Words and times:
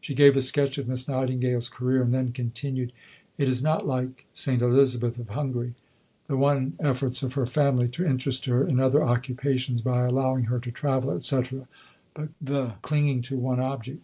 She 0.00 0.12
gave 0.12 0.36
a 0.36 0.40
sketch 0.40 0.76
of 0.76 0.88
Miss 0.88 1.06
Nightingale's 1.06 1.68
career, 1.68 2.02
and 2.02 2.12
then 2.12 2.32
continued: 2.32 2.92
"Is 3.38 3.60
it 3.60 3.62
not 3.64 3.86
like 3.86 4.26
St. 4.34 4.60
Elizabeth 4.60 5.20
of 5.20 5.28
Hungary? 5.28 5.74
The 6.26 6.72
efforts 6.80 7.22
of 7.22 7.34
her 7.34 7.46
family 7.46 7.86
to 7.90 8.04
interest 8.04 8.46
her 8.46 8.66
in 8.66 8.80
other 8.80 9.04
occupations 9.04 9.80
by 9.80 10.02
allowing 10.04 10.46
her 10.46 10.58
to 10.58 10.72
travel, 10.72 11.12
etc. 11.12 11.68
but 12.12 12.30
the 12.40 12.72
clinging 12.82 13.22
to 13.30 13.36
one 13.36 13.60
object! 13.60 13.96